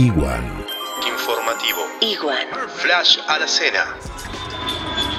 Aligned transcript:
Iguan. 0.00 0.64
Informativo. 1.06 1.80
Iguan. 2.00 2.46
Flash 2.68 3.18
a 3.28 3.38
la 3.38 3.46
cena. 3.46 3.84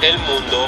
El 0.01 0.17
mundo. 0.17 0.65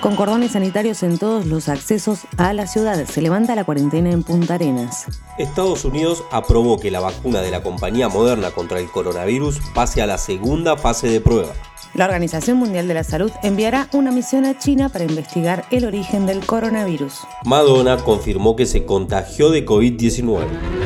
Con 0.00 0.14
cordones 0.14 0.52
sanitarios 0.52 1.02
en 1.02 1.18
todos 1.18 1.44
los 1.46 1.68
accesos 1.68 2.20
a 2.36 2.52
la 2.52 2.68
ciudad, 2.68 3.04
se 3.04 3.20
levanta 3.20 3.56
la 3.56 3.64
cuarentena 3.64 4.12
en 4.12 4.22
Punta 4.22 4.54
Arenas. 4.54 5.06
Estados 5.38 5.84
Unidos 5.84 6.22
aprobó 6.30 6.78
que 6.78 6.92
la 6.92 7.00
vacuna 7.00 7.40
de 7.40 7.50
la 7.50 7.64
compañía 7.64 8.08
Moderna 8.08 8.52
contra 8.52 8.78
el 8.78 8.88
coronavirus 8.88 9.58
pase 9.74 10.02
a 10.02 10.06
la 10.06 10.18
segunda 10.18 10.76
fase 10.76 11.08
de 11.08 11.20
prueba. 11.20 11.52
La 11.94 12.04
Organización 12.04 12.58
Mundial 12.58 12.86
de 12.86 12.94
la 12.94 13.02
Salud 13.02 13.32
enviará 13.42 13.88
una 13.92 14.12
misión 14.12 14.44
a 14.44 14.56
China 14.56 14.88
para 14.88 15.04
investigar 15.04 15.64
el 15.72 15.84
origen 15.84 16.26
del 16.26 16.46
coronavirus. 16.46 17.14
Madonna 17.44 17.96
confirmó 17.96 18.54
que 18.54 18.66
se 18.66 18.84
contagió 18.84 19.50
de 19.50 19.66
COVID-19. 19.66 20.81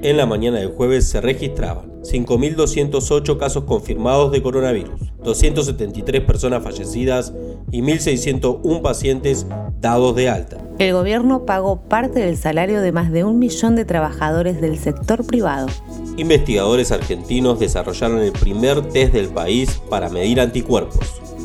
En 0.00 0.16
la 0.16 0.26
mañana 0.26 0.58
del 0.58 0.68
jueves 0.68 1.08
se 1.08 1.20
registraban 1.20 1.90
5.208 2.02 3.36
casos 3.36 3.64
confirmados 3.64 4.30
de 4.30 4.40
coronavirus, 4.40 5.00
273 5.24 6.22
personas 6.22 6.62
fallecidas 6.62 7.32
y 7.72 7.82
1.601 7.82 8.80
pacientes 8.80 9.44
dados 9.80 10.14
de 10.14 10.28
alta. 10.28 10.58
El 10.78 10.92
gobierno 10.92 11.44
pagó 11.44 11.80
parte 11.80 12.20
del 12.20 12.36
salario 12.36 12.80
de 12.80 12.92
más 12.92 13.10
de 13.10 13.24
un 13.24 13.40
millón 13.40 13.74
de 13.74 13.84
trabajadores 13.84 14.60
del 14.60 14.78
sector 14.78 15.26
privado. 15.26 15.66
Investigadores 16.16 16.92
argentinos 16.92 17.58
desarrollaron 17.58 18.20
el 18.20 18.30
primer 18.30 18.82
test 18.90 19.12
del 19.12 19.28
país 19.28 19.82
para 19.90 20.08
medir 20.08 20.40
anticuerpos. 20.40 20.98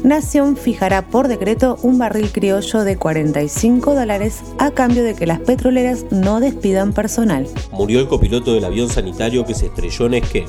Nación 0.04 0.58
fijará 0.58 1.08
por 1.08 1.30
decreto 1.30 1.80
un 1.82 1.98
barril 1.98 2.30
criollo 2.30 2.84
de 2.84 2.98
45 2.98 3.96
dólares 3.96 4.44
a 4.60 4.72
cambio 4.72 5.02
de 5.02 5.16
que 5.16 5.26
las 5.26 5.40
petroleras 5.40 6.06
no 6.12 6.42
despidan 6.42 6.92
personal. 6.92 7.48
Murió 7.72 8.02
el 8.02 8.10
copiloto 8.10 8.54
del 8.54 8.66
avión 8.66 8.90
sanitario 8.90 9.46
que 9.46 9.56
se 9.56 9.68
estrelló 9.68 10.08
en 10.08 10.16
Esquel. 10.16 10.46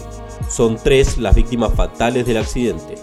Son 0.48 0.77
tres 0.77 1.19
las 1.19 1.37
víctimas 1.37 1.73
fatales 1.73 2.27
del 2.27 2.39
accidente. 2.39 2.97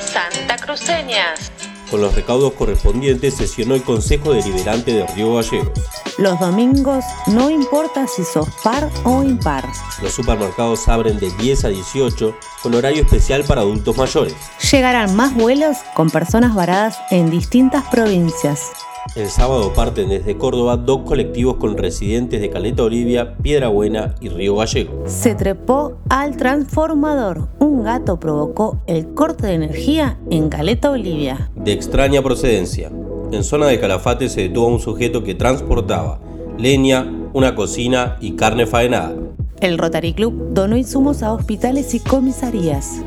Santa 0.00 0.56
Cruceñas. 0.56 1.52
Con 1.88 2.00
los 2.00 2.12
recaudos 2.16 2.54
correspondientes 2.54 3.34
sesionó 3.34 3.76
el 3.76 3.84
Consejo 3.84 4.32
Deliberante 4.32 4.94
de 4.94 5.06
Río 5.06 5.36
Gallegos. 5.36 5.78
Los 6.18 6.40
domingos 6.40 7.04
no 7.26 7.50
importa 7.50 8.06
si 8.06 8.24
sos 8.24 8.48
par 8.62 8.90
o 9.04 9.22
impar. 9.22 9.64
Los 10.02 10.12
supermercados 10.12 10.88
abren 10.88 11.18
de 11.18 11.30
10 11.30 11.66
a 11.66 11.68
18 11.68 12.34
con 12.62 12.74
horario 12.74 13.02
especial 13.02 13.44
para 13.44 13.60
adultos 13.60 13.98
mayores. 13.98 14.34
Llegarán 14.72 15.14
más 15.14 15.34
vuelos 15.34 15.76
con 15.94 16.08
personas 16.08 16.54
varadas 16.54 16.98
en 17.10 17.30
distintas 17.30 17.84
provincias. 17.88 18.72
El 19.14 19.28
sábado 19.28 19.72
parten 19.72 20.08
desde 20.08 20.36
Córdoba 20.36 20.76
dos 20.76 21.02
colectivos 21.02 21.56
con 21.56 21.76
residentes 21.76 22.40
de 22.40 22.50
Caleta 22.50 22.82
Olivia, 22.82 23.36
Piedra 23.36 23.68
Buena 23.68 24.14
y 24.20 24.28
Río 24.28 24.56
Gallego. 24.56 25.04
Se 25.06 25.34
trepó 25.34 25.98
al 26.08 26.36
transformador. 26.36 27.48
Un 27.58 27.84
gato 27.84 28.18
provocó 28.18 28.80
el 28.86 29.14
corte 29.14 29.46
de 29.46 29.54
energía 29.54 30.18
en 30.30 30.48
Caleta 30.48 30.90
Olivia. 30.90 31.50
De 31.54 31.72
extraña 31.72 32.20
procedencia. 32.22 32.90
En 33.32 33.44
zona 33.44 33.66
de 33.66 33.80
Calafate 33.80 34.28
se 34.28 34.42
detuvo 34.42 34.66
a 34.66 34.70
un 34.70 34.80
sujeto 34.80 35.24
que 35.24 35.34
transportaba 35.34 36.20
leña, 36.58 37.06
una 37.32 37.54
cocina 37.54 38.16
y 38.20 38.32
carne 38.32 38.66
faenada. 38.66 39.14
El 39.60 39.78
Rotary 39.78 40.12
Club 40.12 40.50
donó 40.50 40.76
insumos 40.76 41.22
a 41.22 41.32
hospitales 41.32 41.94
y 41.94 42.00
comisarías. 42.00 43.00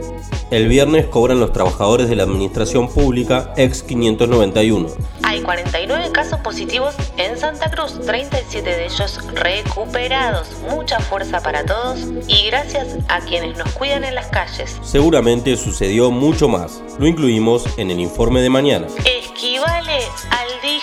El 0.49 0.67
viernes 0.67 1.05
cobran 1.05 1.39
los 1.39 1.53
trabajadores 1.53 2.09
de 2.09 2.15
la 2.15 2.23
administración 2.23 2.89
pública 2.89 3.53
ex 3.55 3.83
591. 3.83 4.89
Hay 5.21 5.41
49 5.41 6.09
casos 6.11 6.39
positivos 6.39 6.95
en 7.17 7.37
Santa 7.37 7.69
Cruz, 7.69 7.99
37 8.03 8.67
de 8.67 8.85
ellos 8.85 9.19
recuperados. 9.35 10.47
Mucha 10.71 10.99
fuerza 10.99 11.39
para 11.41 11.63
todos 11.65 11.99
y 12.27 12.47
gracias 12.47 12.97
a 13.09 13.19
quienes 13.19 13.57
nos 13.59 13.71
cuidan 13.73 14.03
en 14.03 14.15
las 14.15 14.27
calles. 14.27 14.75
Seguramente 14.81 15.55
sucedió 15.55 16.09
mucho 16.09 16.47
más. 16.47 16.81
Lo 16.97 17.05
incluimos 17.05 17.65
en 17.77 17.91
el 17.91 17.99
informe 17.99 18.41
de 18.41 18.49
mañana. 18.49 18.87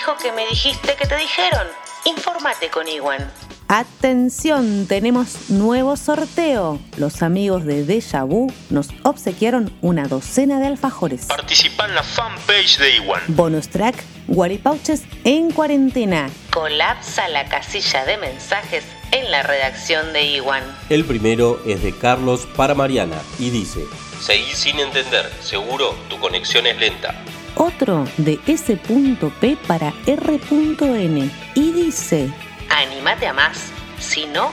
Dijo 0.07 0.17
que 0.21 0.31
me 0.31 0.47
dijiste 0.47 0.95
que 0.95 1.05
te 1.05 1.17
dijeron. 1.17 1.67
Infórmate 2.05 2.69
con 2.69 2.87
Iwan. 2.87 3.29
Atención, 3.67 4.87
tenemos 4.87 5.49
nuevo 5.49 5.97
sorteo. 5.97 6.79
Los 6.95 7.21
amigos 7.21 7.65
de 7.65 7.83
Deja 7.83 8.23
Vu 8.23 8.51
nos 8.69 8.89
obsequiaron 9.03 9.73
una 9.81 10.07
docena 10.07 10.59
de 10.59 10.67
alfajores. 10.67 11.25
Participa 11.25 11.85
en 11.85 11.95
la 11.95 12.03
fanpage 12.03 12.77
de 12.77 12.95
Iwan. 12.97 13.21
Bonus 13.27 13.67
track, 13.67 13.95
Guaripauches 14.27 15.03
en 15.25 15.51
cuarentena. 15.51 16.29
Colapsa 16.51 17.27
la 17.27 17.45
casilla 17.45 18.05
de 18.05 18.17
mensajes 18.17 18.85
en 19.11 19.29
la 19.29 19.43
redacción 19.43 20.13
de 20.13 20.23
Iwan. 20.37 20.63
El 20.89 21.03
primero 21.03 21.59
es 21.65 21.83
de 21.83 21.97
Carlos 21.97 22.47
para 22.55 22.75
Mariana 22.75 23.21
y 23.39 23.49
dice, 23.49 23.81
Seguí 24.21 24.53
sin 24.53 24.79
entender, 24.79 25.29
seguro 25.41 25.93
tu 26.09 26.17
conexión 26.19 26.65
es 26.65 26.77
lenta. 26.79 27.13
Otro 27.59 28.07
de 28.17 28.39
S.P 28.45 29.57
para 29.67 29.91
R.N 30.05 31.31
y 31.55 31.71
dice, 31.71 32.29
Anímate 32.69 33.27
a 33.27 33.33
más, 33.33 33.71
si 33.99 34.27
no, 34.27 34.51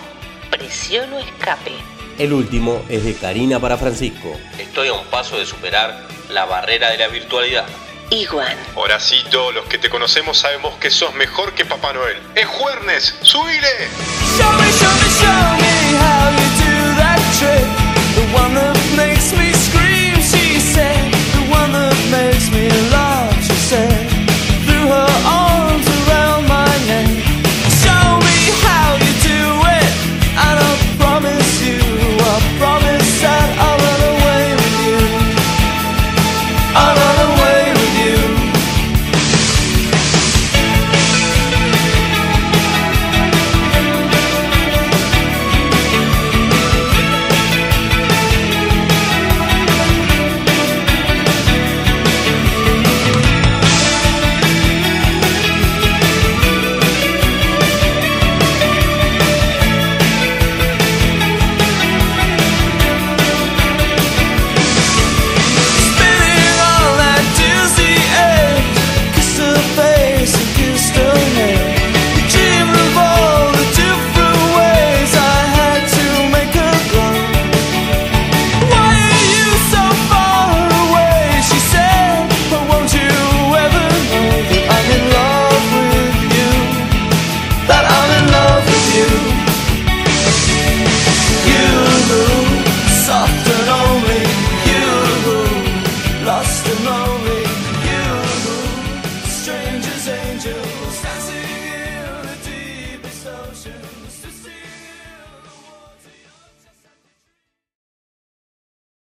presiono 0.50 1.18
escape. 1.18 1.72
El 2.18 2.32
último 2.32 2.82
es 2.88 3.04
de 3.04 3.14
Karina 3.14 3.60
para 3.60 3.76
Francisco. 3.76 4.32
Estoy 4.58 4.88
a 4.88 4.94
un 4.94 5.04
paso 5.06 5.38
de 5.38 5.44
superar 5.44 6.08
la 6.30 6.46
barrera 6.46 6.90
de 6.90 6.98
la 6.98 7.08
virtualidad. 7.08 7.66
Iwan. 8.10 8.56
Horacito, 8.74 9.52
los 9.52 9.66
que 9.66 9.76
te 9.76 9.90
conocemos 9.90 10.38
sabemos 10.38 10.74
que 10.76 10.90
sos 10.90 11.14
mejor 11.14 11.52
que 11.52 11.66
Papá 11.66 11.92
Noel. 11.92 12.16
¡Es 12.34 12.46
jueves! 12.46 13.18
¡Subile! 13.20 13.68
Stop. 100.94 101.23